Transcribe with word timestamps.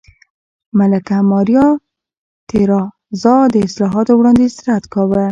ملکه 0.77 1.17
ماریا 1.31 1.65
تېرازا 2.49 3.35
د 3.53 3.55
اصلاحاتو 3.67 4.11
وړاندیز 4.15 4.53
رد 4.67 4.85
کاوه. 4.93 5.23